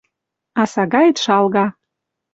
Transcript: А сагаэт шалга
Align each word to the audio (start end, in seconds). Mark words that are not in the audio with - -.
А 0.61 0.63
сагаэт 0.73 1.17
шалга 1.23 1.65